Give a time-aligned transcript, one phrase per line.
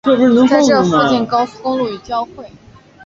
[0.47, 2.43] 在这附近高速公路与交汇。